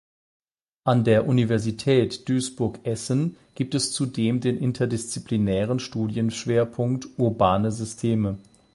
[0.83, 8.39] An der Universität Duisburg-Essen gibt es zudem den interdisziplinären Studienschwerpunkt "Urbane Systeme.